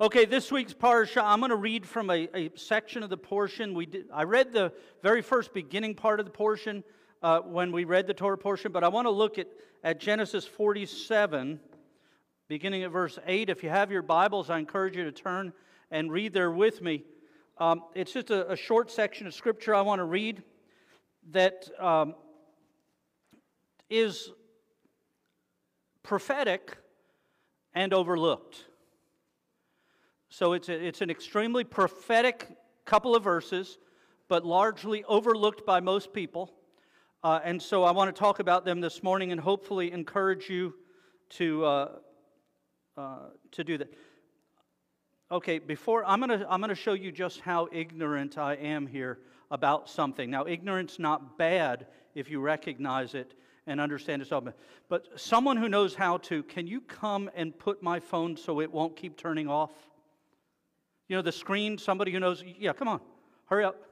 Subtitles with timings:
[0.00, 3.74] Okay, this week's parsha, I'm going to read from a, a section of the portion.
[3.74, 6.84] We did, I read the very first beginning part of the portion
[7.20, 9.48] uh, when we read the Torah portion, but I want to look at,
[9.82, 11.58] at Genesis 47,
[12.46, 13.50] beginning at verse 8.
[13.50, 15.52] If you have your Bibles, I encourage you to turn
[15.90, 17.02] and read there with me.
[17.58, 20.44] Um, it's just a, a, short section of scripture I want to read
[21.32, 22.14] that um,
[23.90, 24.30] is
[26.04, 26.76] prophetic
[27.74, 28.64] and overlooked.
[30.38, 32.46] So it's, a, it's an extremely prophetic
[32.84, 33.76] couple of verses,
[34.28, 36.52] but largely overlooked by most people.
[37.24, 40.74] Uh, and so I want to talk about them this morning and hopefully encourage you
[41.30, 41.88] to, uh,
[42.96, 43.18] uh,
[43.50, 43.92] to do that.
[45.32, 48.86] Okay, before I'm going to I'm going to show you just how ignorant I am
[48.86, 49.18] here
[49.50, 50.30] about something.
[50.30, 53.34] Now, ignorance not bad if you recognize it
[53.66, 54.32] and understand it.
[54.88, 58.70] But someone who knows how to, can you come and put my phone so it
[58.70, 59.72] won't keep turning off?
[61.08, 63.00] You know, the screen, somebody who knows, yeah, come on,
[63.46, 63.82] hurry up.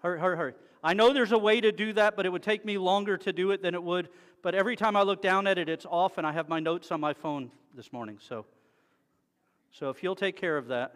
[0.00, 0.54] Hurry, hurry, hurry.
[0.82, 3.32] I know there's a way to do that, but it would take me longer to
[3.32, 4.10] do it than it would.
[4.42, 6.92] But every time I look down at it, it's off, and I have my notes
[6.92, 8.18] on my phone this morning.
[8.20, 8.44] So,
[9.70, 10.94] so if you'll take care of that.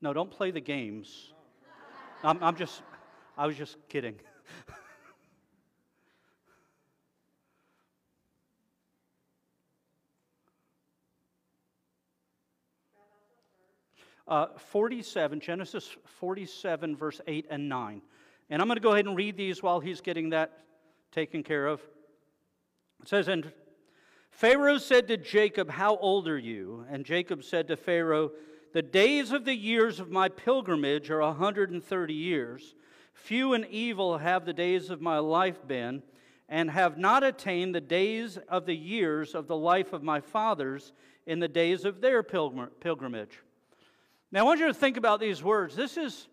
[0.00, 1.32] No, don't play the games.
[2.22, 2.82] I'm, I'm just,
[3.36, 4.14] I was just kidding.
[14.30, 18.00] uh, 47, Genesis 47, verse 8 and 9.
[18.48, 20.60] And I'm going to go ahead and read these while he's getting that
[21.10, 21.80] taken care of.
[23.02, 23.50] It says, And
[24.30, 26.86] Pharaoh said to Jacob, How old are you?
[26.88, 28.30] And Jacob said to Pharaoh,
[28.72, 32.74] The days of the years of my pilgrimage are 130 years.
[33.12, 36.02] Few and evil have the days of my life been,
[36.48, 40.92] and have not attained the days of the years of the life of my fathers
[41.26, 43.40] in the days of their pilgrimage.
[44.32, 45.74] Now, I want you to think about these words.
[45.74, 46.28] This is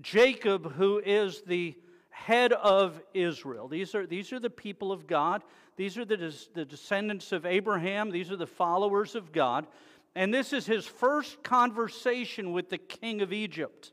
[0.00, 1.74] Jacob, who is the
[2.08, 3.68] head of Israel.
[3.68, 5.42] These are, these are the people of God.
[5.76, 8.10] These are the, the descendants of Abraham.
[8.10, 9.66] These are the followers of God.
[10.14, 13.92] And this is his first conversation with the king of Egypt.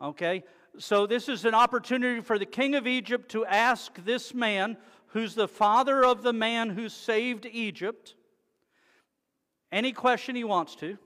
[0.00, 0.44] Okay?
[0.78, 4.76] So, this is an opportunity for the king of Egypt to ask this man,
[5.08, 8.14] who's the father of the man who saved Egypt,
[9.72, 10.96] any question he wants to.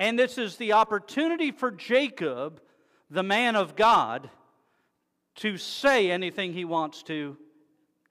[0.00, 2.62] And this is the opportunity for Jacob,
[3.10, 4.30] the man of God,
[5.34, 7.36] to say anything he wants to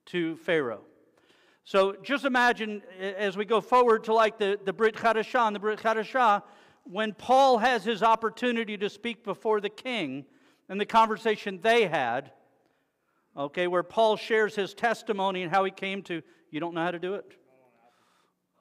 [0.05, 0.81] to Pharaoh.
[1.63, 5.59] So just imagine as we go forward to like the, the Brit Chadashah and the
[5.59, 6.43] Brit Chadashah,
[6.83, 10.25] when Paul has his opportunity to speak before the king
[10.69, 12.31] and the conversation they had,
[13.35, 16.21] okay, where Paul shares his testimony and how he came to,
[16.51, 17.25] you don't know how to do it?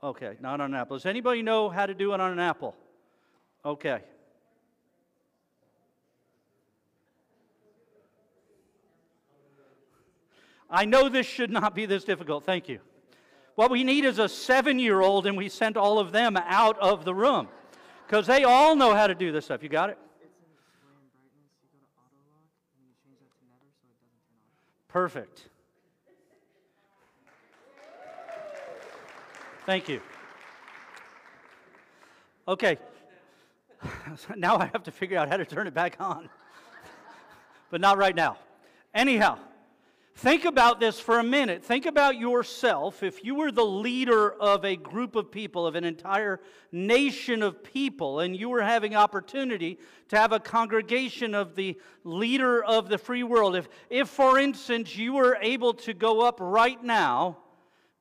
[0.03, 0.97] Okay, not on an apple.
[0.97, 2.75] Does anybody know how to do it on an apple?
[3.69, 4.01] Okay.
[10.71, 12.47] I know this should not be this difficult.
[12.47, 12.81] Thank you.
[13.57, 16.79] What we need is a seven year old, and we sent all of them out
[16.79, 17.49] of the room
[18.07, 19.63] because they all know how to do this stuff.
[19.63, 19.99] You got it?
[24.89, 25.43] Perfect.
[29.67, 30.01] Thank you.
[32.49, 32.79] Okay,
[34.37, 36.29] now I have to figure out how to turn it back on.
[37.71, 38.39] but not right now.
[38.95, 39.39] Anyhow,
[40.17, 41.65] think about this for a minute.
[41.65, 43.03] Think about yourself.
[43.03, 46.41] If you were the leader of a group of people, of an entire
[46.73, 49.79] nation of people, and you were having opportunity
[50.09, 54.97] to have a congregation of the leader of the free world, if, if for instance,
[54.97, 57.39] you were able to go up right now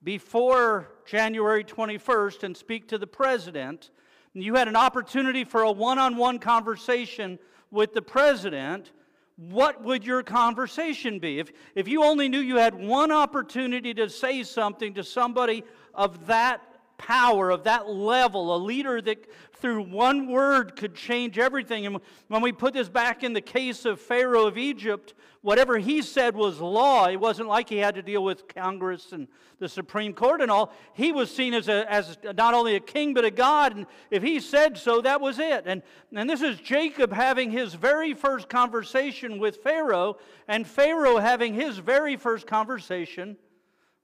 [0.03, 3.91] before January 21st and speak to the president,
[4.33, 7.39] you had an opportunity for a one on one conversation
[7.71, 8.91] with the president,
[9.35, 11.39] what would your conversation be?
[11.39, 15.63] If, if you only knew you had one opportunity to say something to somebody
[15.93, 16.61] of that
[16.97, 21.85] power, of that level, a leader that through one word could change everything.
[21.85, 26.01] And when we put this back in the case of Pharaoh of Egypt, whatever he
[26.01, 27.07] said was law.
[27.07, 29.27] It wasn't like he had to deal with Congress and
[29.59, 30.73] the Supreme Court and all.
[30.93, 33.75] He was seen as, a, as not only a king, but a God.
[33.75, 35.63] And if he said so, that was it.
[35.65, 35.81] And,
[36.13, 40.17] and this is Jacob having his very first conversation with Pharaoh,
[40.47, 43.37] and Pharaoh having his very first conversation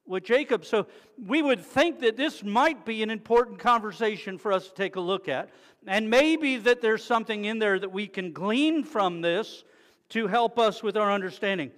[0.06, 0.64] with Jacob.
[0.64, 0.86] So
[1.26, 5.00] we would think that this might be an important conversation for us to take a
[5.00, 5.50] look at.
[5.86, 9.64] And maybe that there's something in there that we can glean from this
[10.10, 11.70] to help us with our understanding.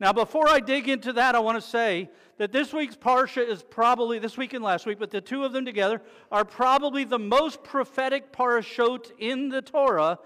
[0.00, 2.08] Now, before I dig into that, I want to say
[2.38, 5.52] that this week's Parsha is probably, this week and last week, but the two of
[5.52, 6.02] them together
[6.32, 10.18] are probably the most prophetic parashot in the Torah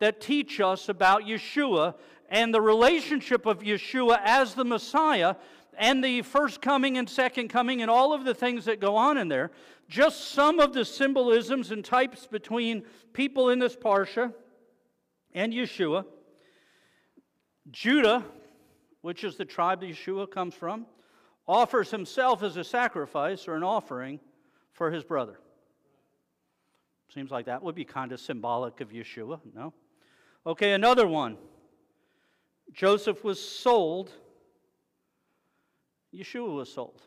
[0.00, 1.94] that teach us about Yeshua
[2.28, 5.36] and the relationship of Yeshua as the Messiah
[5.80, 9.16] and the first coming and second coming and all of the things that go on
[9.16, 9.50] in there.
[9.88, 12.84] Just some of the symbolisms and types between
[13.14, 14.32] people in this Parsha
[15.32, 16.04] and Yeshua.
[17.70, 18.22] Judah,
[19.00, 20.84] which is the tribe that Yeshua comes from,
[21.48, 24.20] offers himself as a sacrifice or an offering
[24.72, 25.40] for his brother.
[27.14, 29.72] Seems like that would be kind of symbolic of Yeshua, no?
[30.46, 31.38] Okay, another one.
[32.70, 34.12] Joseph was sold,
[36.14, 37.02] Yeshua was sold.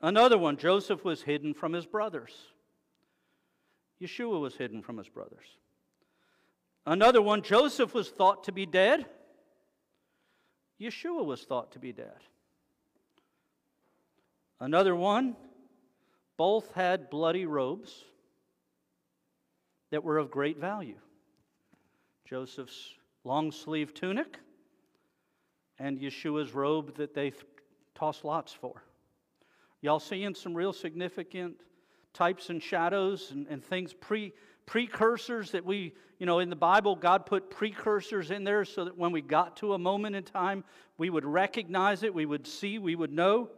[0.00, 2.32] Another one, Joseph was hidden from his brothers.
[4.00, 5.46] Yeshua was hidden from his brothers.
[6.86, 9.06] Another one, Joseph was thought to be dead.
[10.80, 12.18] Yeshua was thought to be dead.
[14.60, 15.36] Another one,
[16.36, 18.04] both had bloody robes
[19.90, 20.98] that were of great value.
[22.24, 24.38] Joseph's long sleeve tunic
[25.78, 27.42] and Yeshua's robe that they th-
[27.94, 28.82] tossed lots for.
[29.80, 31.56] Y'all seeing some real significant
[32.12, 34.32] types and shadows and, and things, pre,
[34.66, 38.96] precursors that we, you know, in the Bible, God put precursors in there so that
[38.96, 40.64] when we got to a moment in time,
[40.96, 43.50] we would recognize it, we would see, we would know.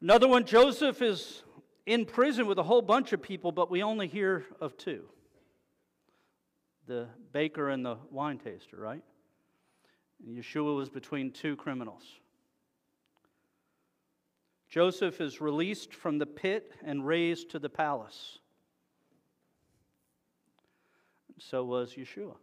[0.00, 1.42] Another one, Joseph is
[1.86, 5.04] in prison with a whole bunch of people, but we only hear of two
[6.88, 9.02] the baker and the wine taster, right?
[10.24, 12.04] And Yeshua was between two criminals.
[14.68, 18.38] Joseph is released from the pit and raised to the palace.
[21.38, 22.36] So was Yeshua.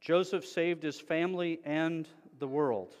[0.00, 2.06] Joseph saved his family and
[2.38, 2.94] the world,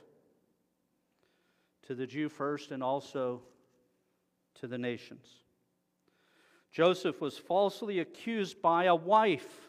[1.86, 3.42] to the Jew first and also
[4.54, 5.28] to the nations.
[6.72, 9.63] Joseph was falsely accused by a wife.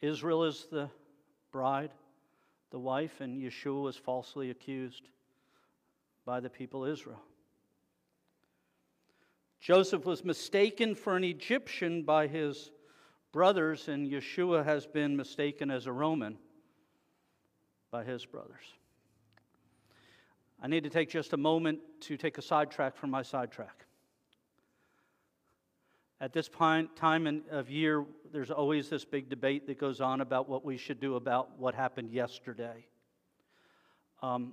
[0.00, 0.88] Israel is the
[1.52, 1.90] bride,
[2.70, 5.08] the wife, and Yeshua was falsely accused
[6.24, 7.20] by the people Israel.
[9.60, 12.70] Joseph was mistaken for an Egyptian by his
[13.32, 16.38] brothers, and Yeshua has been mistaken as a Roman
[17.90, 18.64] by his brothers.
[20.62, 23.86] I need to take just a moment to take a sidetrack from my sidetrack.
[26.22, 30.20] At this point, time in, of year, there's always this big debate that goes on
[30.20, 32.84] about what we should do about what happened yesterday.
[34.20, 34.52] Um,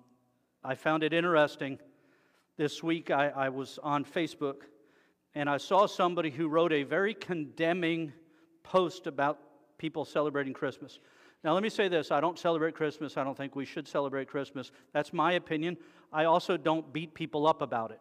[0.63, 1.77] I found it interesting.
[2.55, 4.61] This week, I, I was on Facebook
[5.35, 8.13] and I saw somebody who wrote a very condemning
[8.63, 9.37] post about
[9.77, 10.99] people celebrating Christmas.
[11.43, 13.17] Now, let me say this I don't celebrate Christmas.
[13.17, 14.71] I don't think we should celebrate Christmas.
[14.93, 15.77] That's my opinion.
[16.13, 17.99] I also don't beat people up about it.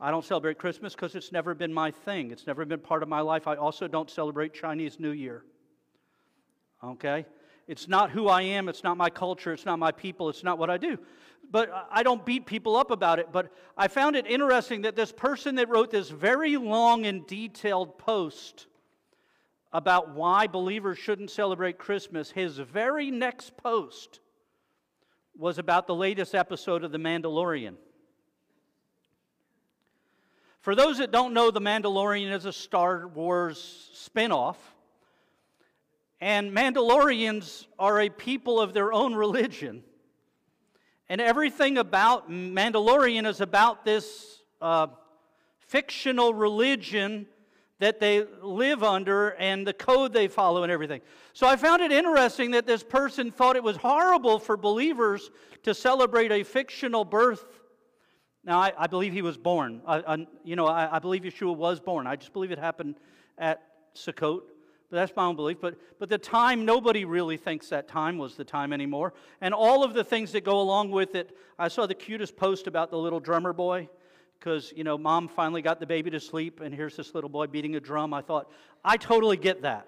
[0.00, 3.08] I don't celebrate Christmas because it's never been my thing, it's never been part of
[3.08, 3.46] my life.
[3.46, 5.44] I also don't celebrate Chinese New Year.
[6.82, 7.26] Okay?
[7.68, 10.58] It's not who I am, it's not my culture, it's not my people, it's not
[10.58, 10.98] what I do
[11.50, 13.28] but I don't beat people up about it.
[13.32, 17.98] But I found it interesting that this person that wrote this very long and detailed
[17.98, 18.66] post
[19.72, 24.20] about why believers shouldn't celebrate Christmas, his very next post
[25.36, 27.74] was about the latest episode of The Mandalorian.
[30.60, 34.56] For those that don't know, The Mandalorian is a Star Wars spinoff.
[36.20, 39.82] And Mandalorians are a people of their own religion.
[41.08, 44.88] And everything about Mandalorian is about this uh,
[45.60, 47.26] fictional religion
[47.78, 51.00] that they live under and the code they follow and everything.
[51.32, 55.30] So I found it interesting that this person thought it was horrible for believers
[55.62, 57.46] to celebrate a fictional birth.
[58.50, 59.80] Now, I, I believe he was born.
[59.86, 62.08] I, I, you know, I, believe Yeshua was born.
[62.08, 62.96] I just believe it happened
[63.38, 63.62] at
[63.94, 64.40] Sukkot.
[64.90, 65.58] But that's my own belief.
[65.60, 69.14] But, but the time, nobody really thinks that time was the time anymore.
[69.40, 71.36] And all of the things that go along with it.
[71.60, 73.88] I saw the cutest post about the little drummer boy
[74.40, 77.46] because, you know, mom finally got the baby to sleep, and here's this little boy
[77.46, 78.12] beating a drum.
[78.12, 78.50] I thought,
[78.84, 79.86] I totally get that.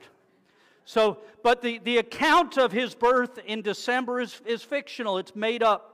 [0.84, 5.64] So, but the, the account of his birth in December is, is fictional, it's made
[5.64, 5.91] up.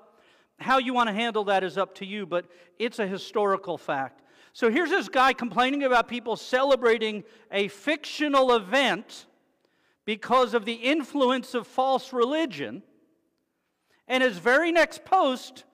[0.58, 2.46] How you want to handle that is up to you, but
[2.78, 4.22] it's a historical fact.
[4.52, 7.22] So here's this guy complaining about people celebrating
[7.52, 9.26] a fictional event
[10.04, 12.82] because of the influence of false religion.
[14.08, 15.64] And his very next post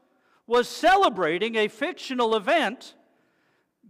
[0.46, 2.94] was celebrating a fictional event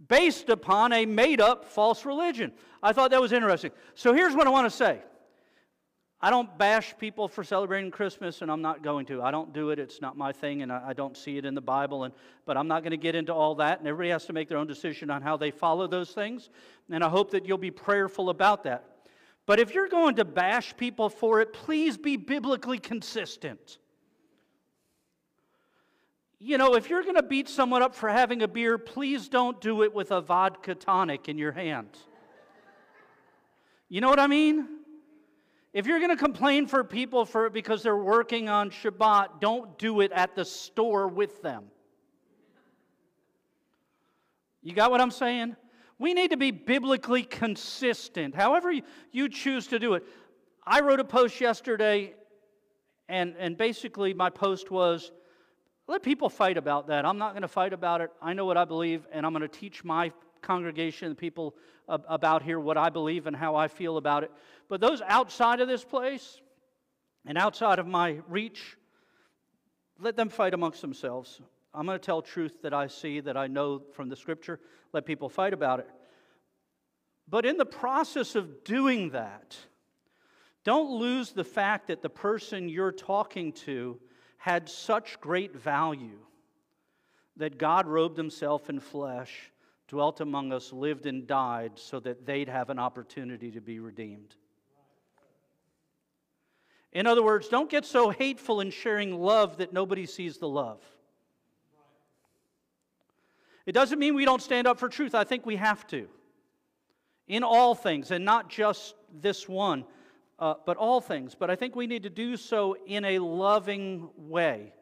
[0.07, 2.53] based upon a made up false religion.
[2.81, 3.71] I thought that was interesting.
[3.95, 5.01] So here's what I want to say
[6.25, 9.21] I don't bash people for celebrating Christmas, and I'm not going to.
[9.21, 9.77] I don't do it.
[9.77, 12.05] It's not my thing, and I, I don't see it in the Bible.
[12.05, 12.15] And,
[12.47, 14.57] but I'm not going to get into all that, and everybody has to make their
[14.57, 16.49] own decision on how they follow those things.
[16.89, 18.85] And I hope that you'll be prayerful about that.
[19.45, 23.77] But if you're going to bash people for it, please be biblically consistent.
[26.39, 29.61] You know, if you're going to beat someone up for having a beer, please don't
[29.61, 31.89] do it with a vodka tonic in your hand.
[33.89, 34.74] You know what I mean?
[35.75, 39.99] If you're going to complain for people for because they're working on Shabbat, don't do
[39.99, 41.65] it at the store with them.
[44.63, 45.57] You got what I'm saying?
[45.99, 48.71] We need to be biblically consistent, however
[49.11, 50.05] you choose to do it.
[50.65, 52.13] I wrote a post yesterday,
[53.09, 55.11] and, and basically my post was
[55.87, 57.05] let people fight about that.
[57.05, 58.11] I'm not going to fight about it.
[58.21, 60.13] I know what I believe, and I'm going to teach my
[60.45, 61.55] congregation and people
[61.87, 64.31] about here what I believe and how I feel about it.
[64.69, 66.39] But those outside of this place
[67.25, 68.77] and outside of my reach,
[69.99, 71.41] let them fight amongst themselves.
[71.73, 74.59] I'm going to tell truth that I see, that I know from the scripture.
[74.93, 75.89] Let people fight about it.
[77.27, 79.57] But in the process of doing that,
[80.63, 83.99] don't lose the fact that the person you're talking to
[84.37, 86.19] had such great value
[87.37, 89.51] that God robed himself in flesh,
[89.87, 94.35] dwelt among us, lived and died so that they'd have an opportunity to be redeemed.
[96.91, 100.81] In other words, don't get so hateful in sharing love that nobody sees the love.
[103.65, 105.13] It doesn't mean we don't stand up for truth.
[105.13, 106.07] I think we have to.
[107.27, 109.83] In all things, and not just this one,
[110.37, 111.35] uh, but all things.
[111.35, 114.73] But I think we need to do so in a loving way.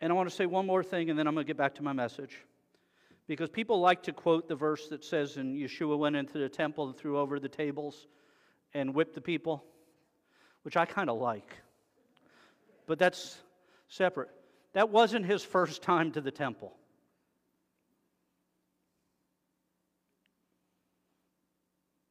[0.00, 1.74] And I want to say one more thing, and then I'm going to get back
[1.76, 2.36] to my message.
[3.26, 6.86] Because people like to quote the verse that says, and Yeshua went into the temple
[6.86, 8.06] and threw over the tables
[8.74, 9.64] and whipped the people,
[10.62, 11.50] which I kind of like.
[12.86, 13.36] But that's
[13.88, 14.30] separate.
[14.72, 16.74] That wasn't his first time to the temple.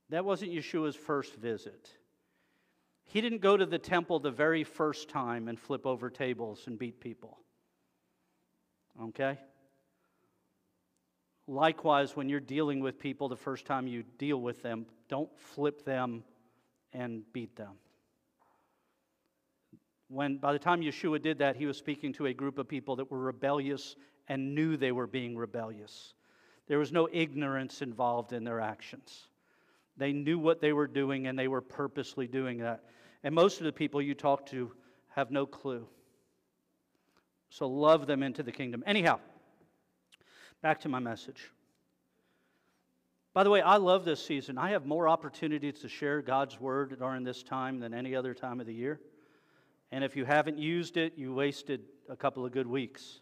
[0.10, 1.90] That wasn't Yeshua's first visit.
[3.06, 6.78] He didn't go to the temple the very first time and flip over tables and
[6.78, 7.40] beat people.
[9.04, 9.38] Okay?
[11.48, 15.86] Likewise, when you're dealing with people the first time you deal with them, don't flip
[15.86, 16.24] them
[16.94, 17.74] and beat them.
[20.10, 22.96] When, by the time Yeshua did that, he was speaking to a group of people
[22.98, 23.96] that were rebellious
[24.28, 26.14] and knew they were being rebellious.
[26.68, 29.28] There was no ignorance involved in their actions.
[29.96, 32.84] They knew what they were doing and they were purposely doing that.
[33.24, 34.72] And most of the people you talk to
[35.10, 35.88] have no clue.
[37.50, 38.84] So love them into the kingdom.
[38.86, 39.20] Anyhow,
[40.62, 41.52] back to my message.
[43.34, 44.58] By the way, I love this season.
[44.58, 48.60] I have more opportunities to share God's word during this time than any other time
[48.60, 49.00] of the year.
[49.92, 53.20] And if you haven't used it, you wasted a couple of good weeks.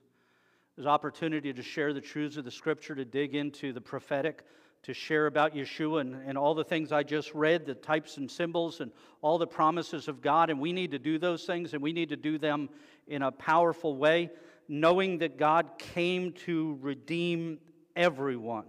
[0.76, 4.44] There's opportunity to share the truths of the scripture, to dig into the prophetic,
[4.86, 8.30] to share about Yeshua and, and all the things I just read, the types and
[8.30, 10.52] symbols and all the promises of God.
[10.52, 12.70] And we need to do those things, and we need to do them
[13.08, 14.30] in a powerful way,
[14.68, 17.58] knowing that God came to redeem
[17.96, 18.66] everyone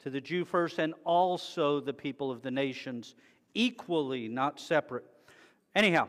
[0.00, 3.16] to the Jew first and also the people of the nations,
[3.52, 5.04] equally, not separate.
[5.74, 6.08] Anyhow,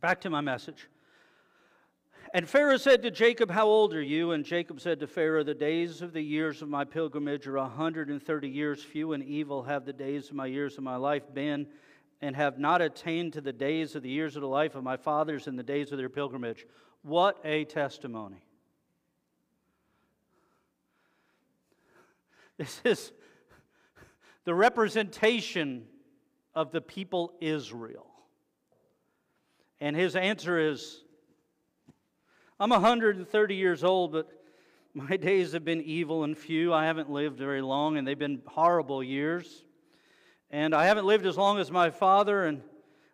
[0.00, 0.88] back to my message.
[2.34, 4.32] And Pharaoh said to Jacob, How old are you?
[4.32, 7.62] And Jacob said to Pharaoh, The days of the years of my pilgrimage are a
[7.62, 8.82] 130 years.
[8.82, 11.68] Few and evil have the days of my years of my life been,
[12.20, 14.96] and have not attained to the days of the years of the life of my
[14.96, 16.66] fathers in the days of their pilgrimage.
[17.02, 18.42] What a testimony.
[22.58, 23.12] This is
[24.44, 25.86] the representation
[26.54, 28.06] of the people Israel.
[29.78, 31.04] And his answer is
[32.58, 34.30] I'm 130 years old, but
[34.94, 36.72] my days have been evil and few.
[36.72, 39.64] I haven't lived very long, and they've been horrible years.
[40.50, 42.62] And I haven't lived as long as my father, and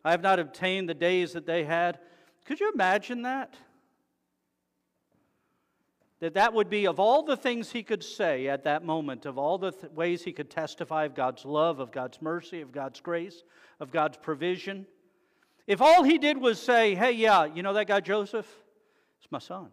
[0.05, 1.99] I have not obtained the days that they had.
[2.45, 3.55] Could you imagine that?
[6.23, 9.39] that that would be of all the things he could say at that moment, of
[9.39, 13.01] all the th- ways he could testify of God's love, of God's mercy, of God's
[13.01, 13.43] grace,
[13.81, 14.87] of God's provision.
[15.67, 18.47] If all he did was say, hey, yeah, you know that guy Joseph?
[19.23, 19.69] It's my son.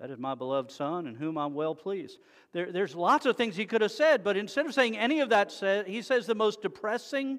[0.00, 2.18] That is my beloved son in whom I'm well pleased.
[2.52, 5.28] There, there's lots of things he could have said, but instead of saying any of
[5.28, 5.52] that,
[5.86, 7.38] he says the most depressing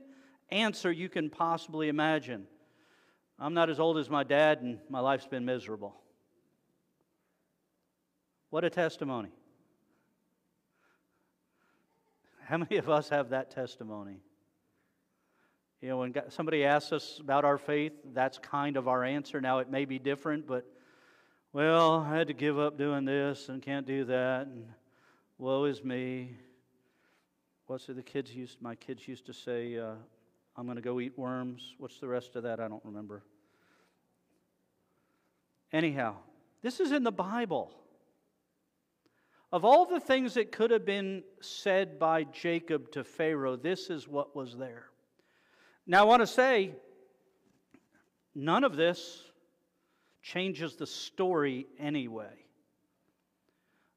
[0.49, 2.45] answer you can possibly imagine.
[3.39, 5.95] I'm not as old as my dad, and my life's been miserable.
[8.51, 9.31] What a testimony.
[12.45, 14.21] How many of us have that testimony?
[15.81, 19.41] You know, when somebody asks us about our faith, that's kind of our answer.
[19.41, 20.63] Now, it may be different, but,
[21.53, 24.67] well, I had to give up doing this and can't do that, and
[25.39, 26.37] woe is me.
[27.65, 29.93] What's it the kids used, my kids used to say, uh,
[30.55, 31.73] I'm going to go eat worms.
[31.79, 32.59] What's the rest of that?
[32.59, 33.23] I don't remember.
[35.73, 36.17] Anyhow,
[36.61, 37.71] this is in the Bible.
[39.51, 44.07] Of all the things that could have been said by Jacob to Pharaoh, this is
[44.07, 44.90] what was there.
[45.87, 46.73] Now, I want to say,
[48.35, 49.23] none of this
[50.21, 52.45] changes the story anyway.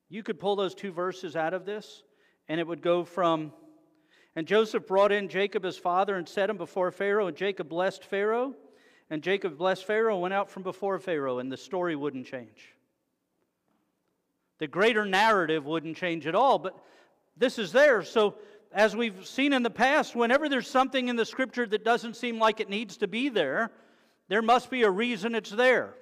[0.09, 2.03] You could pull those two verses out of this,
[2.49, 3.53] and it would go from,
[4.35, 8.05] and Joseph brought in Jacob his father and set him before Pharaoh, and Jacob blessed
[8.05, 8.55] Pharaoh,
[9.11, 12.75] and Jacob blessed Pharaoh, and went out from before Pharaoh, and the story wouldn't change.
[14.59, 16.79] The greater narrative wouldn't change at all, but
[17.37, 18.03] this is there.
[18.03, 18.37] So
[18.75, 22.41] as we've seen in the past, whenever there's something in the scripture that doesn't seem
[22.41, 23.71] like it needs to be there,
[24.29, 25.95] there must be a reason it's there.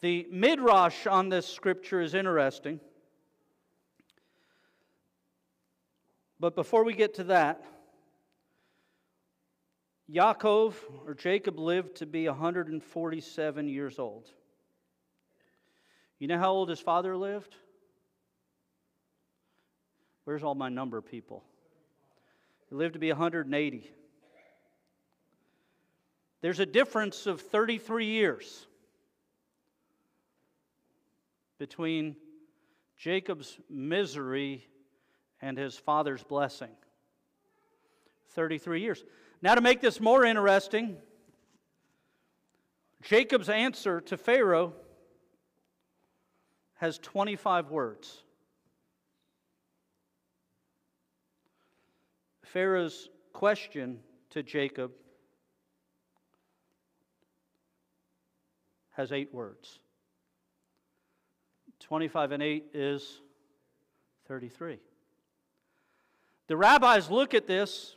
[0.00, 2.80] The midrash on this scripture is interesting.
[6.40, 7.62] But before we get to that,
[10.10, 10.74] Yaakov
[11.06, 14.30] or Jacob lived to be 147 years old.
[16.18, 17.56] You know how old his father lived?
[20.24, 21.44] Where's all my number people?
[22.68, 23.90] He lived to be 180.
[26.40, 28.66] There's a difference of 33 years
[31.58, 32.16] between
[32.96, 34.66] Jacob's misery
[35.40, 36.70] and his father's blessing.
[38.30, 39.04] 33 years.
[39.42, 40.96] Now, to make this more interesting,
[43.02, 44.72] Jacob's answer to Pharaoh
[46.74, 48.23] has 25 words.
[52.54, 53.98] Pharaoh's question
[54.30, 54.92] to Jacob
[58.92, 59.80] has eight words.
[61.80, 63.20] 25 and 8 is
[64.28, 64.78] 33.
[66.46, 67.96] The rabbis look at this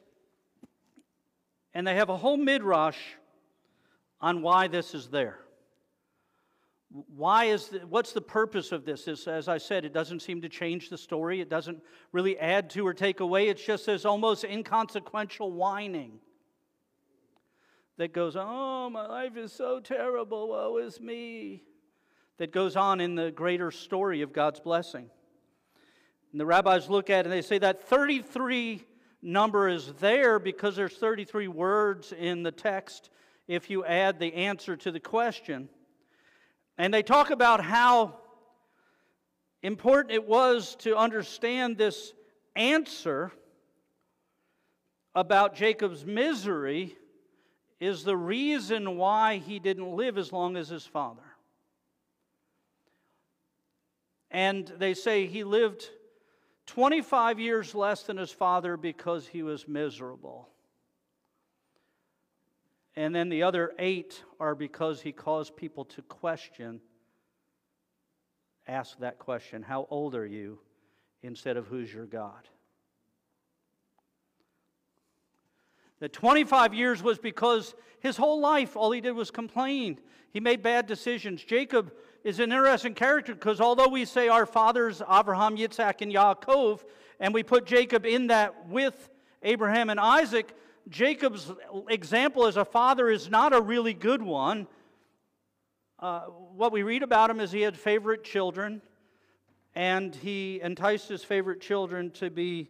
[1.75, 2.97] and they have a whole midrash
[4.19, 5.37] on why this is there.
[6.89, 9.07] Why is the, what's the purpose of this?
[9.07, 11.41] Is, as I said, it doesn't seem to change the story.
[11.41, 11.81] It doesn't
[12.13, 13.49] really add to or take away.
[13.49, 16.19] It's just this almost inconsequential whining
[17.97, 20.49] that goes, Oh, my life is so terrible.
[20.49, 21.63] Woe is me.
[22.37, 25.09] That goes on in the greater story of God's blessing.
[26.31, 28.85] And the rabbis look at it and they say that 33
[29.21, 33.09] number is there because there's 33 words in the text
[33.47, 35.67] if you add the answer to the question.
[36.77, 38.19] And they talk about how
[39.63, 42.13] important it was to understand this
[42.55, 43.31] answer
[45.15, 46.95] about Jacob's misery
[47.79, 51.23] is the reason why he didn't live as long as his father.
[54.29, 55.89] And they say he lived
[56.67, 60.49] 25 years less than his father because he was miserable.
[62.97, 66.81] And then the other eight are because he caused people to question,
[68.67, 70.59] ask that question How old are you?
[71.23, 72.47] instead of Who's your God?
[75.99, 79.99] The 25 years was because his whole life, all he did was complain.
[80.31, 81.43] He made bad decisions.
[81.43, 81.91] Jacob
[82.23, 86.83] is an interesting character because although we say our fathers, Abraham, Yitzhak, and Yaakov,
[87.19, 89.09] and we put Jacob in that with
[89.43, 90.53] Abraham and Isaac,
[90.89, 91.51] Jacob's
[91.89, 94.67] example as a father is not a really good one.
[95.99, 98.81] Uh, what we read about him is he had favorite children,
[99.75, 102.69] and he enticed his favorite children to be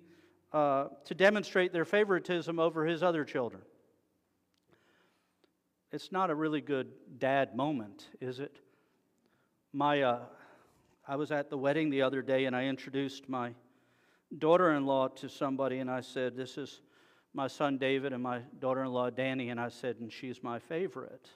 [0.53, 3.61] uh, to demonstrate their favoritism over his other children.
[5.91, 6.87] It's not a really good
[7.19, 8.57] dad moment, is it?
[9.73, 10.19] My, uh,
[11.07, 13.53] I was at the wedding the other day, and I introduced my
[14.37, 16.81] daughter-in-law to somebody, and I said, "This is."
[17.37, 20.57] My son David and my daughter in law Danny, and I said, and she's my
[20.57, 21.29] favorite.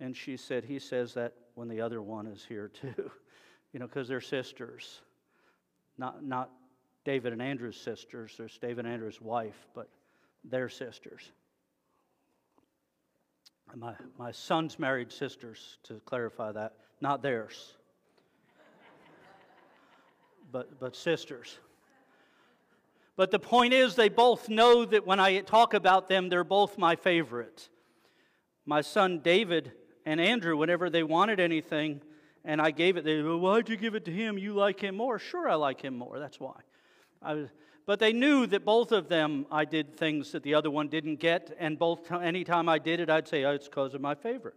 [0.00, 3.12] And she said, he says that when the other one is here too,
[3.72, 5.02] you know, because they're sisters.
[5.98, 6.50] Not, not
[7.04, 9.88] David and Andrew's sisters, there's David and Andrew's wife, but
[10.42, 11.30] they're sisters.
[13.76, 17.74] My, my son's married sisters, to clarify that, not theirs,
[20.50, 21.58] but, but sisters.
[23.16, 26.78] But the point is, they both know that when I talk about them, they're both
[26.78, 27.68] my favorite.
[28.66, 29.72] My son David
[30.04, 32.00] and Andrew, whenever they wanted anything
[32.44, 34.36] and I gave it, they go, Why'd you give it to him?
[34.36, 35.18] You like him more?
[35.18, 36.18] Sure, I like him more.
[36.18, 36.60] That's why.
[37.22, 37.48] Was,
[37.86, 41.16] But they knew that both of them, I did things that the other one didn't
[41.16, 44.56] get, and both anytime I did it, I'd say, oh, it's because of my favorite.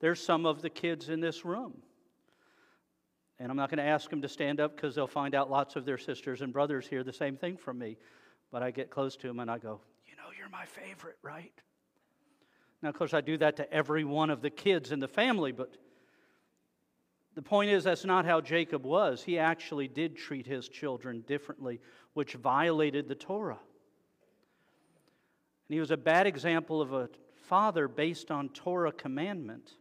[0.00, 1.82] There's some of the kids in this room.
[3.42, 5.74] And I'm not going to ask them to stand up because they'll find out lots
[5.74, 7.98] of their sisters and brothers hear the same thing from me.
[8.52, 11.52] But I get close to them and I go, You know, you're my favorite, right?
[12.82, 15.50] Now, of course, I do that to every one of the kids in the family,
[15.50, 15.76] but
[17.34, 19.24] the point is, that's not how Jacob was.
[19.24, 21.80] He actually did treat his children differently,
[22.14, 23.58] which violated the Torah.
[25.68, 29.72] And he was a bad example of a father based on Torah commandment.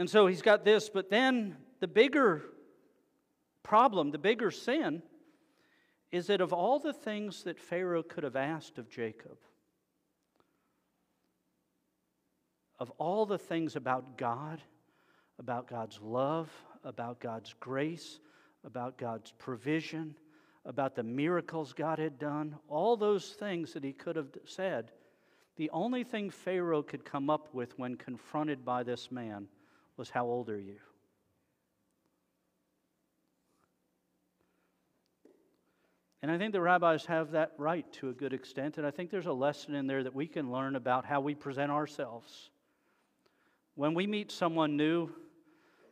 [0.00, 2.44] And so he's got this, but then the bigger
[3.64, 5.02] problem, the bigger sin,
[6.12, 9.36] is that of all the things that Pharaoh could have asked of Jacob,
[12.78, 14.62] of all the things about God,
[15.40, 16.48] about God's love,
[16.84, 18.20] about God's grace,
[18.64, 20.14] about God's provision,
[20.64, 24.92] about the miracles God had done, all those things that he could have said,
[25.56, 29.48] the only thing Pharaoh could come up with when confronted by this man
[29.96, 30.78] was, How old are you?
[36.22, 38.78] And I think the rabbis have that right to a good extent.
[38.78, 41.34] And I think there's a lesson in there that we can learn about how we
[41.34, 42.50] present ourselves.
[43.74, 45.10] When we meet someone new,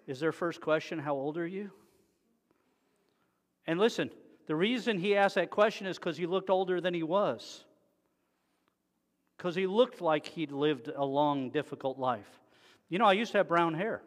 [0.07, 1.71] is their first question, How old are you?
[3.67, 4.11] And listen,
[4.47, 7.65] the reason he asked that question is because he looked older than he was.
[9.37, 12.29] Because he looked like he'd lived a long, difficult life.
[12.89, 14.03] You know, I used to have brown hair.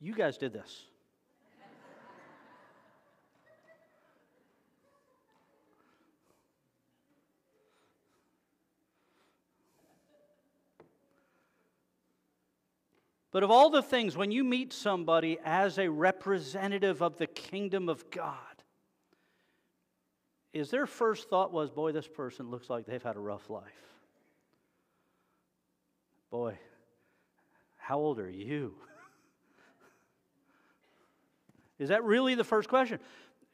[0.00, 0.87] You guys did this.
[13.30, 17.88] But of all the things, when you meet somebody as a representative of the kingdom
[17.88, 18.34] of God,
[20.54, 23.64] is their first thought was, boy, this person looks like they've had a rough life?
[26.30, 26.58] Boy,
[27.76, 28.74] how old are you?
[31.78, 32.98] is that really the first question?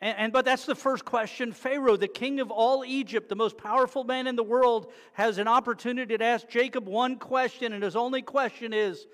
[0.01, 1.53] And, and, but that's the first question.
[1.53, 5.49] Pharaoh, the king of all Egypt, the most powerful man in the world, has an
[5.49, 9.07] opportunity to ask Jacob one question, and his only question is,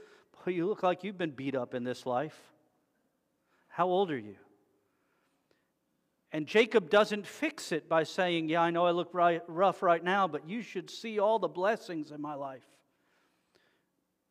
[0.46, 2.38] you look like you've been beat up in this life.
[3.68, 4.36] How old are you?
[6.32, 10.02] And Jacob doesn't fix it by saying, Yeah, I know I look right, rough right
[10.02, 12.64] now, but you should see all the blessings in my life.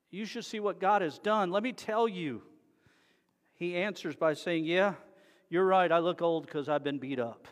[0.10, 1.52] You should see what God has done.
[1.52, 2.42] Let me tell you.
[3.54, 4.94] He answers by saying, Yeah,
[5.50, 5.92] you're right.
[5.92, 7.48] I look old because I've been beat up.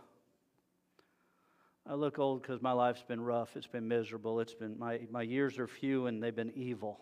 [1.85, 3.55] I look old because my life's been rough.
[3.55, 4.39] It's been miserable.
[4.39, 6.99] It's been, my, my years are few and they've been evil.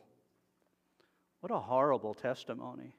[1.45, 2.95] What a horrible testimony.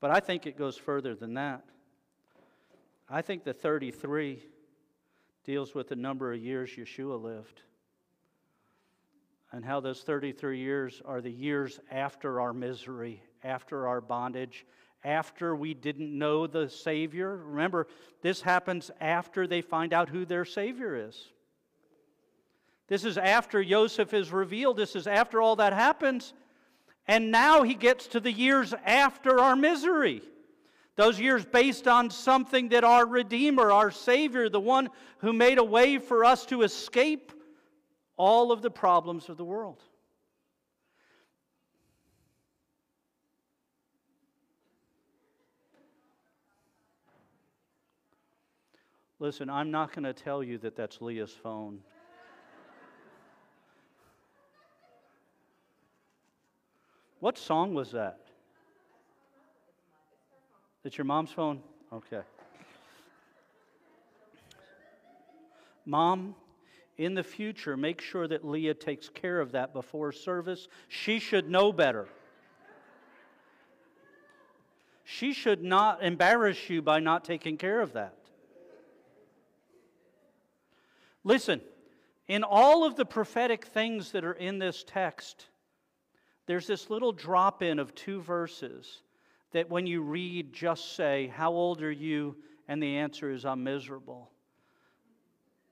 [0.00, 1.62] But I think it goes further than that.
[3.10, 4.42] I think the 33
[5.44, 7.60] deals with the number of years Yeshua lived
[9.52, 14.64] and how those 33 years are the years after our misery, after our bondage,
[15.04, 17.36] after we didn't know the Savior.
[17.36, 17.86] Remember,
[18.22, 21.22] this happens after they find out who their Savior is.
[22.88, 24.78] This is after Joseph is revealed.
[24.78, 26.32] This is after all that happens.
[27.06, 30.22] And now he gets to the years after our misery.
[30.96, 34.88] Those years based on something that our Redeemer, our Savior, the one
[35.18, 37.32] who made a way for us to escape
[38.16, 39.82] all of the problems of the world.
[49.18, 51.80] Listen, I'm not going to tell you that that's Leah's phone.
[57.24, 58.18] What song was that?
[60.84, 61.62] It's your mom's phone?
[61.90, 62.20] Okay.
[65.86, 66.34] Mom,
[66.98, 70.68] in the future, make sure that Leah takes care of that before service.
[70.88, 72.08] She should know better.
[75.04, 78.18] She should not embarrass you by not taking care of that.
[81.24, 81.62] Listen,
[82.28, 85.46] in all of the prophetic things that are in this text,
[86.46, 89.02] there's this little drop in of two verses
[89.52, 92.36] that when you read, just say, How old are you?
[92.68, 94.30] And the answer is, I'm miserable.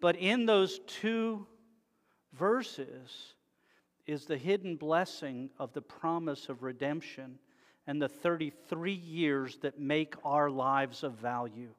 [0.01, 1.47] But in those two
[2.33, 3.35] verses
[4.07, 7.39] is the hidden blessing of the promise of redemption
[7.87, 11.71] and the 33 years that make our lives of value.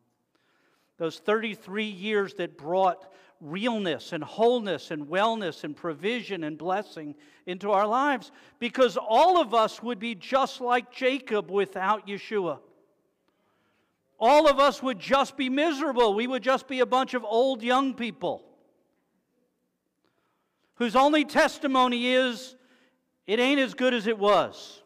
[0.97, 3.11] Those 33 years that brought
[3.43, 7.13] realness and wholeness and wellness and provision and blessing
[7.45, 12.59] into our lives because all of us would be just like Jacob without Yeshua.
[14.19, 16.13] all of us would just be miserable.
[16.13, 18.45] We would just be a bunch of old young people
[20.75, 22.55] whose only testimony is
[23.27, 24.81] it ain't as good as it was.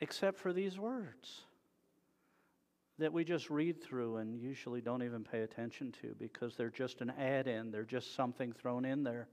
[0.00, 1.44] Except for these words
[3.00, 7.00] that we just read through and usually don't even pay attention to because they're just
[7.00, 9.28] an add in, they're just something thrown in there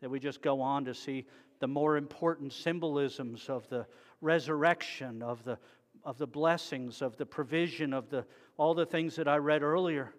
[0.00, 1.24] that we just go on to see
[1.60, 3.86] the more important symbolisms of the
[4.20, 5.58] resurrection, of the,
[6.04, 8.24] of the blessings, of the provision, of the,
[8.58, 10.12] all the things that I read earlier.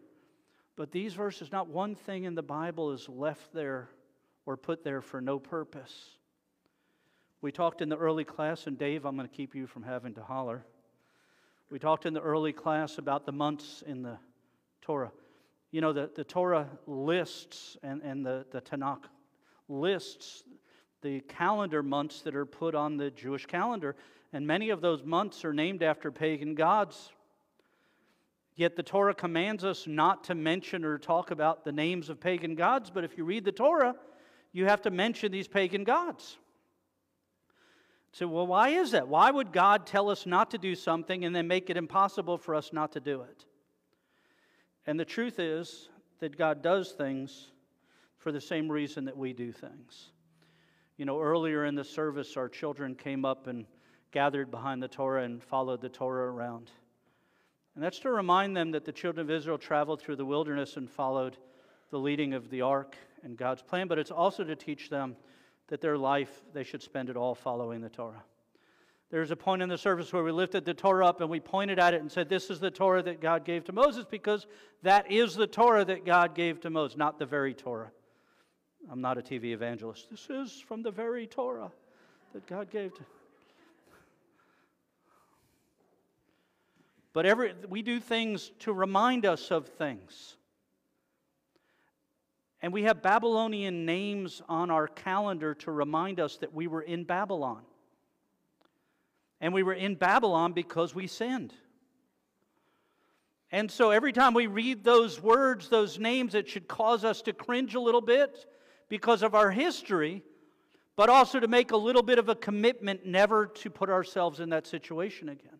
[0.75, 3.89] But these verses, not one thing in the Bible is left there
[4.45, 6.17] or put there for no purpose.
[7.41, 10.15] We talked in the early class, and Dave, I'm going to keep you from having
[10.15, 10.65] to holler.
[11.69, 14.17] We talked in the early class about the months in the
[14.81, 15.11] Torah.
[15.71, 19.03] You know, the, the Torah lists and, and the, the Tanakh
[19.67, 20.43] lists
[21.01, 23.95] the calendar months that are put on the Jewish calendar,
[24.33, 27.11] and many of those months are named after pagan gods.
[28.55, 32.55] Yet the Torah commands us not to mention or talk about the names of pagan
[32.55, 33.95] gods, but if you read the Torah,
[34.53, 36.37] you have to mention these pagan gods.
[38.17, 39.07] So, well, why is that?
[39.07, 42.55] Why would God tell us not to do something and then make it impossible for
[42.55, 43.45] us not to do it?
[44.87, 47.51] And the truth is that God does things
[48.17, 50.13] for the same reason that we do things.
[50.97, 53.67] You know, earlier in the service, our children came up and
[54.11, 56.71] gathered behind the Torah and followed the Torah around.
[57.75, 60.89] And that's to remind them that the children of Israel traveled through the wilderness and
[60.89, 61.37] followed
[61.91, 65.15] the leading of the ark and God's plan, but it's also to teach them
[65.67, 68.23] that their life, they should spend it all following the Torah.
[69.09, 71.79] There's a point in the service where we lifted the Torah up and we pointed
[71.79, 74.47] at it and said, This is the Torah that God gave to Moses because
[74.83, 77.91] that is the Torah that God gave to Moses, not the very Torah.
[78.91, 80.09] I'm not a TV evangelist.
[80.09, 81.71] This is from the very Torah
[82.33, 83.05] that God gave to.
[87.13, 90.36] But every, we do things to remind us of things.
[92.67, 97.05] And we have Babylonian names on our calendar to remind us that we were in
[97.05, 97.61] Babylon.
[99.39, 101.53] And we were in Babylon because we sinned.
[103.53, 107.31] And so every time we read those words, those names, it should cause us to
[107.31, 108.45] cringe a little bit
[108.89, 110.21] because of our history,
[110.97, 114.49] but also to make a little bit of a commitment never to put ourselves in
[114.49, 115.56] that situation again.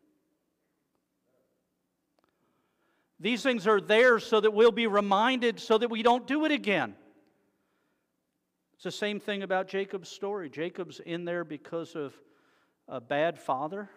[3.19, 6.51] These things are there so that we'll be reminded so that we don't do it
[6.51, 6.95] again.
[8.75, 10.49] It's the same thing about Jacob's story.
[10.49, 12.13] Jacob's in there because of
[12.87, 13.89] a bad father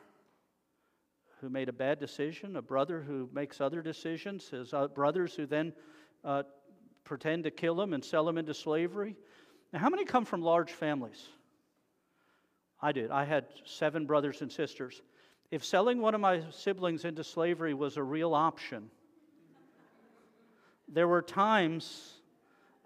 [1.40, 5.44] who made a bad decision, a brother who makes other decisions, his uh, brothers who
[5.44, 5.74] then
[6.24, 6.42] uh,
[7.04, 9.16] pretend to kill him and sell him into slavery.
[9.72, 11.28] Now, how many come from large families?
[12.80, 13.10] I did.
[13.10, 15.02] I had seven brothers and sisters.
[15.50, 18.90] If selling one of my siblings into slavery was a real option,
[20.92, 22.14] there were times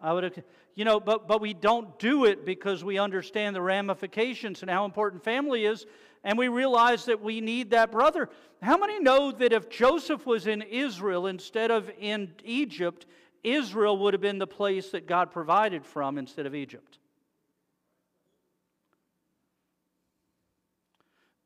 [0.04, 0.38] I would have,
[0.74, 4.84] you know, but, but we don't do it because we understand the ramifications and how
[4.84, 5.86] important family is,
[6.22, 8.28] and we realize that we need that brother.
[8.60, 13.06] How many know that if Joseph was in Israel instead of in Egypt,
[13.42, 16.98] Israel would have been the place that God provided from instead of Egypt?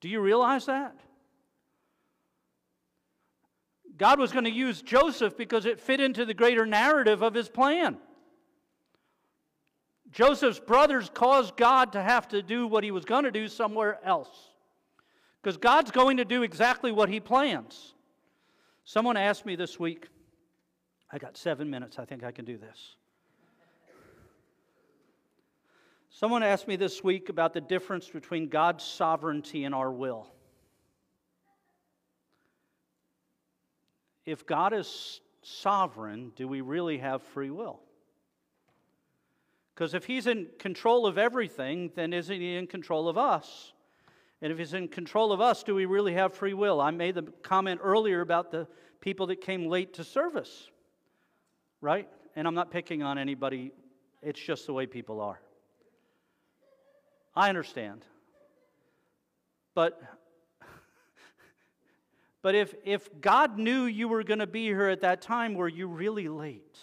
[0.00, 0.96] Do you realize that?
[3.98, 7.48] God was going to use Joseph because it fit into the greater narrative of his
[7.48, 7.98] plan.
[10.12, 13.98] Joseph's brothers caused God to have to do what he was going to do somewhere
[14.04, 14.52] else.
[15.42, 17.94] Because God's going to do exactly what he plans.
[18.84, 20.08] Someone asked me this week,
[21.10, 22.94] I got seven minutes, I think I can do this.
[26.10, 30.26] Someone asked me this week about the difference between God's sovereignty and our will.
[34.28, 37.80] If God is sovereign, do we really have free will?
[39.74, 43.72] Because if He's in control of everything, then isn't He in control of us?
[44.42, 46.78] And if He's in control of us, do we really have free will?
[46.78, 48.68] I made the comment earlier about the
[49.00, 50.68] people that came late to service,
[51.80, 52.06] right?
[52.36, 53.72] And I'm not picking on anybody,
[54.22, 55.40] it's just the way people are.
[57.34, 58.04] I understand.
[59.74, 59.98] But
[62.42, 65.68] but if, if God knew you were going to be here at that time, were
[65.68, 66.78] you really late?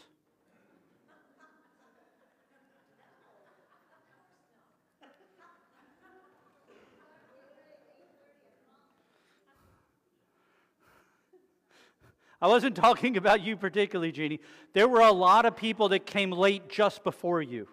[12.42, 14.42] I wasn't talking about you particularly, Jeannie.
[14.74, 17.68] There were a lot of people that came late just before you.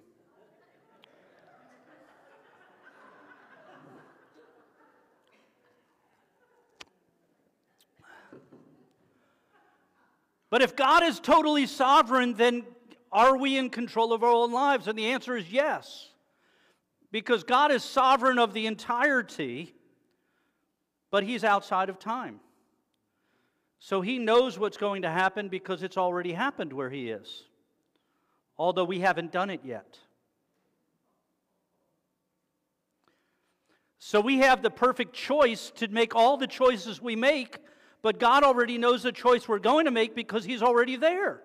[10.53, 12.65] But if God is totally sovereign, then
[13.11, 14.87] are we in control of our own lives?
[14.87, 16.11] And the answer is yes.
[17.11, 19.75] Because God is sovereign of the entirety,
[21.11, 22.39] but He's outside of time.
[23.79, 27.45] So He knows what's going to happen because it's already happened where He is,
[28.59, 29.99] although we haven't done it yet.
[33.99, 37.57] So we have the perfect choice to make all the choices we make,
[38.03, 41.41] but God already knows the choice we're going to make because He's already there.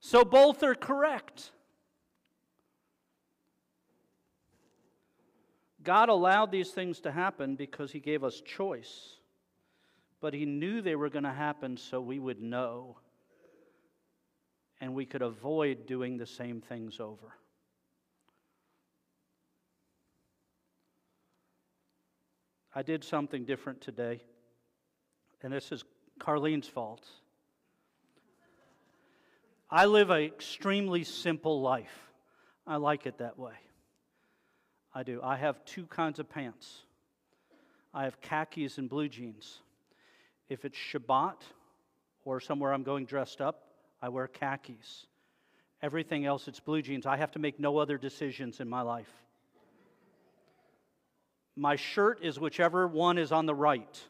[0.00, 1.50] So both are correct.
[5.82, 9.16] God allowed these things to happen because He gave us choice.
[10.20, 12.96] But He knew they were going to happen so we would know
[14.80, 17.34] and we could avoid doing the same things over.
[22.78, 24.22] I did something different today,
[25.42, 25.82] and this is
[26.20, 27.04] Carlene's fault.
[29.68, 32.12] I live an extremely simple life.
[32.68, 33.54] I like it that way.
[34.94, 35.20] I do.
[35.24, 36.82] I have two kinds of pants
[37.92, 39.58] I have khakis and blue jeans.
[40.48, 41.40] If it's Shabbat
[42.24, 45.08] or somewhere I'm going dressed up, I wear khakis.
[45.82, 47.06] Everything else, it's blue jeans.
[47.06, 49.12] I have to make no other decisions in my life.
[51.58, 54.00] My shirt is whichever one is on the right.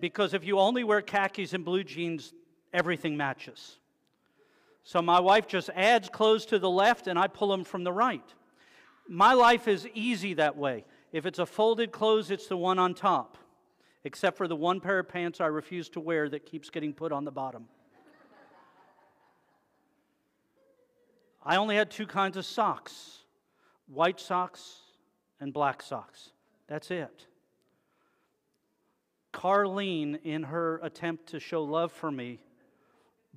[0.00, 2.34] Because if you only wear khakis and blue jeans,
[2.72, 3.76] everything matches.
[4.82, 7.92] So my wife just adds clothes to the left and I pull them from the
[7.92, 8.34] right.
[9.06, 10.84] My life is easy that way.
[11.12, 13.38] If it's a folded clothes, it's the one on top,
[14.02, 17.12] except for the one pair of pants I refuse to wear that keeps getting put
[17.12, 17.66] on the bottom.
[21.44, 23.18] I only had two kinds of socks
[23.88, 24.76] white socks
[25.40, 26.30] and black socks.
[26.68, 27.26] That's it.
[29.32, 32.40] Carlene, in her attempt to show love for me,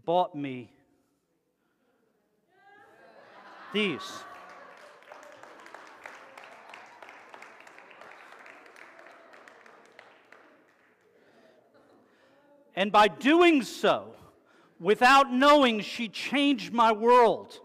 [0.06, 0.72] bought me
[3.74, 4.24] these.
[12.76, 14.16] And by doing so,
[14.80, 17.60] without knowing, she changed my world.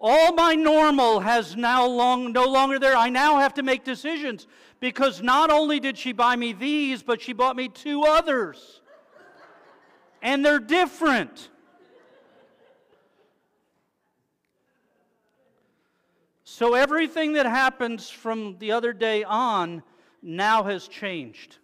[0.00, 2.96] All my normal has now long no longer there.
[2.96, 4.46] I now have to make decisions
[4.78, 8.80] because not only did she buy me these, but she bought me two others.
[10.22, 11.48] And they're different.
[16.44, 19.82] So everything that happens from the other day on
[20.22, 21.58] now has changed.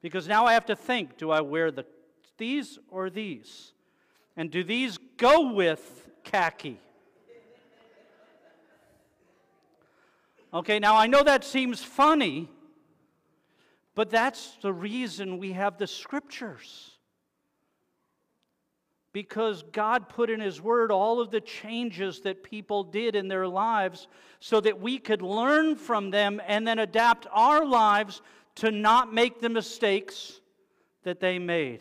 [0.00, 1.86] Because now I have to think do I wear the,
[2.38, 3.72] these or these?
[4.36, 6.80] And do these go with khaki?
[10.54, 12.48] Okay, now I know that seems funny,
[13.96, 16.92] but that's the reason we have the scriptures.
[19.12, 23.48] Because God put in His Word all of the changes that people did in their
[23.48, 24.06] lives
[24.38, 28.22] so that we could learn from them and then adapt our lives
[28.56, 30.40] to not make the mistakes
[31.02, 31.80] that they made.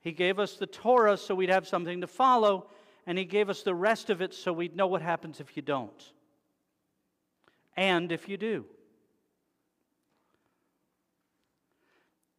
[0.00, 2.66] He gave us the Torah so we'd have something to follow,
[3.06, 5.62] and He gave us the rest of it so we'd know what happens if you
[5.62, 6.13] don't
[7.76, 8.64] and if you do.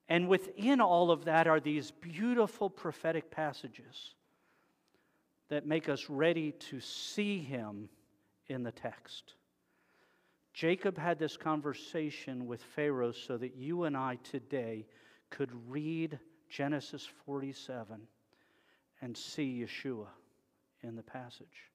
[0.08, 4.13] And within all of that are these beautiful prophetic passages
[5.50, 7.89] that make us ready to see him
[8.48, 9.34] in the text.
[10.54, 14.86] Jacob had this conversation with Pharaoh so that you and I today
[15.30, 16.17] could read
[16.50, 18.00] Genesis 47
[19.02, 20.08] and see Yeshua
[20.82, 21.71] in the passage.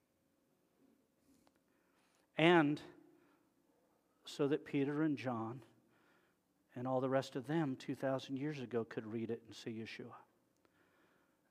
[2.38, 2.80] And
[4.30, 5.60] so that Peter and John
[6.76, 10.14] and all the rest of them 2,000 years ago could read it and see Yeshua.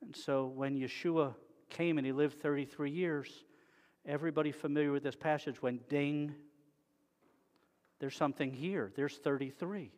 [0.02, 1.36] And so when Yeshua
[1.70, 3.44] came and he lived 33 years,
[4.06, 6.34] everybody familiar with this passage went ding.
[8.00, 8.92] There's something here.
[8.96, 9.92] There's 33.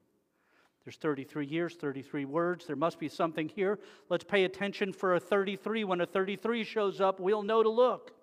[0.84, 2.66] There's 33 years, 33 words.
[2.66, 3.78] There must be something here.
[4.10, 5.84] Let's pay attention for a 33.
[5.84, 8.14] When a 33 shows up, we'll know to look.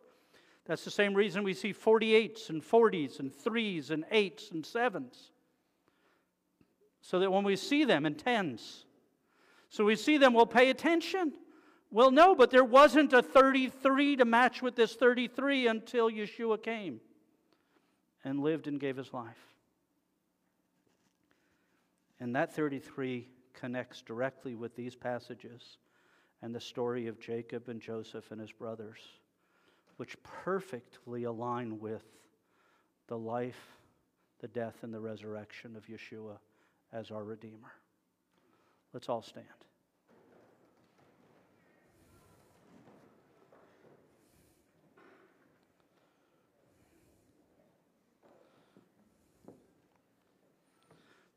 [0.68, 5.30] That's the same reason we see 48s and 40s and 3s and 8s and 7s.
[7.00, 8.84] So that when we see them in 10s,
[9.70, 11.32] so we see them, we'll pay attention.
[11.90, 17.00] Well, no, but there wasn't a 33 to match with this 33 until Yeshua came
[18.22, 19.54] and lived and gave his life.
[22.20, 25.78] And that 33 connects directly with these passages
[26.42, 28.98] and the story of Jacob and Joseph and his brothers
[29.98, 32.04] which perfectly align with
[33.08, 33.76] the life,
[34.40, 36.38] the death, and the resurrection of Yeshua
[36.92, 37.72] as our Redeemer.
[38.92, 39.46] Let's all stand.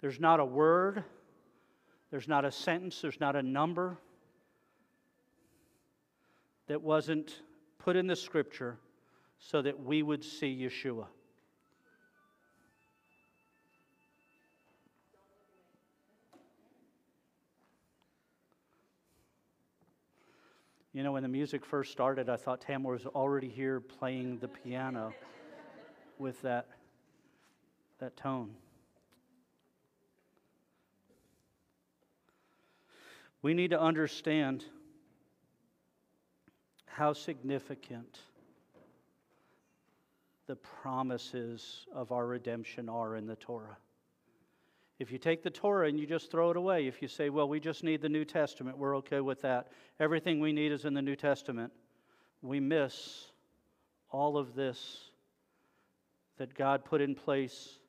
[0.02, 1.04] There's not a word,
[2.10, 3.98] there's not a sentence, there's not a number
[6.68, 7.42] that wasn't
[7.84, 8.78] put in the scripture
[9.40, 11.08] so that we would see Yeshua.
[20.94, 24.50] You know, when the music first started, I thought Tamar was already here playing the
[24.50, 25.14] piano
[26.20, 26.68] with that,
[28.00, 28.52] that tone.
[33.42, 34.66] We need to understand
[36.96, 38.20] how significant
[40.48, 43.78] the promises of our redemption are in the Torah.
[45.00, 47.48] If you take the Torah and you just throw it away, if you say, well,
[47.48, 49.70] we just need the New Testament, we're okay with that,
[50.00, 51.72] everything we need is in the New Testament,
[52.42, 53.28] we miss
[54.12, 55.12] all of this
[56.38, 57.80] that God put in place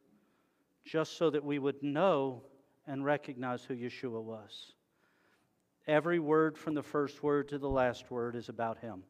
[0.84, 2.42] just so that we would know
[2.86, 4.72] and recognize who Yeshua was.
[5.86, 9.02] Every word from the first word to the last word is about Him.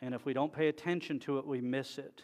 [0.00, 2.22] And if we don't pay attention to it, we miss it.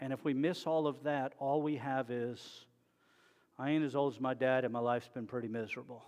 [0.00, 2.64] And if we miss all of that, all we have is,
[3.58, 6.04] I ain't as old as my dad, and my life's been pretty miserable.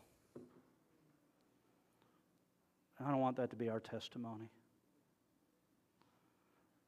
[3.05, 4.49] I don't want that to be our testimony.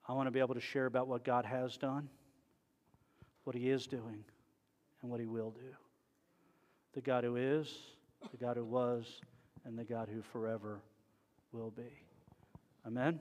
[0.09, 2.09] I want to be able to share about what God has done,
[3.43, 4.25] what He is doing,
[5.03, 5.75] and what He will do.
[6.95, 7.75] The God who is,
[8.31, 9.21] the God who was,
[9.65, 10.81] and the God who forever
[11.53, 11.83] will be.
[12.87, 13.21] Amen.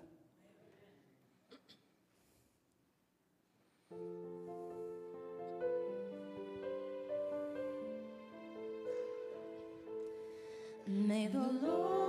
[10.88, 12.03] May the Lord,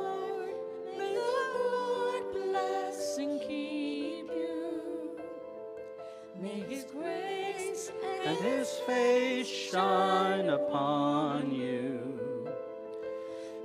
[8.26, 12.48] and His face shine upon you.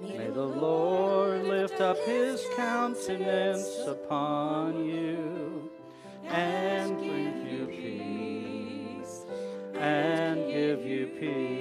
[0.01, 5.70] May the Lord lift up His countenance upon you
[6.28, 9.26] and give you peace
[9.76, 11.60] and give you peace.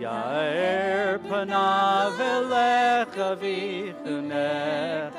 [0.00, 3.09] Yair panav elecha
[3.40, 5.12] v'chunecha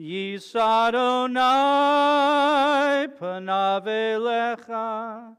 [0.00, 1.40] Yis Adonai
[3.20, 5.34] panav elecha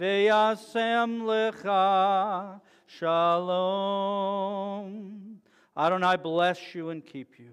[0.00, 4.08] ve'yasem lecha shalom.
[5.76, 7.50] Adonai bless you and keep you.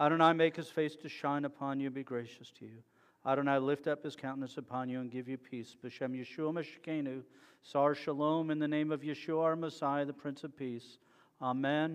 [0.00, 2.82] Adonai make his face to shine upon you and be gracious to you.
[3.26, 5.76] Adonai lift up his countenance upon you and give you peace.
[5.84, 7.20] B'Shem Yeshua Meshkenu,
[7.62, 10.96] Sar Shalom, in the name of Yeshua our Messiah, the Prince of Peace.
[11.42, 11.92] Amen.